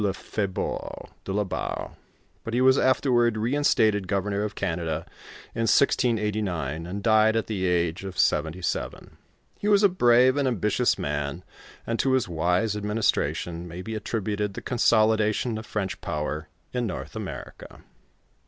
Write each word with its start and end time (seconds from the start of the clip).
Lefebore 0.03 1.09
de 1.25 1.31
la 1.31 1.43
Barre. 1.43 1.91
But 2.43 2.55
he 2.55 2.61
was 2.61 2.75
afterward 2.79 3.37
re 3.37 3.53
instated 3.53 4.07
governor 4.07 4.43
of 4.43 4.55
Canada 4.55 5.05
in 5.53 5.69
1689, 5.69 6.87
and 6.87 7.03
died 7.03 7.35
at 7.35 7.45
the 7.45 7.65
age 7.67 8.03
if 8.03 8.17
seventy 8.17 8.63
seven. 8.63 9.17
He 9.59 9.67
was 9.67 9.83
a 9.83 9.89
brave 9.89 10.37
and 10.37 10.47
ambitious 10.47 10.97
man, 10.97 11.43
and 11.85 11.99
to 11.99 12.13
his 12.13 12.27
wise 12.27 12.75
administration 12.75 13.67
may 13.67 13.83
be 13.83 13.93
attributed 13.93 14.55
the 14.55 14.61
consolidation 14.63 15.59
of 15.59 15.67
French 15.67 16.01
power 16.01 16.47
in 16.73 16.87
North 16.87 17.15
America. 17.15 17.83